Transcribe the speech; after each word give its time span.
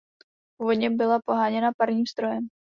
Původně 0.59 0.89
byla 0.89 1.19
poháněna 1.25 1.71
parním 1.77 2.05
strojem. 2.05 2.47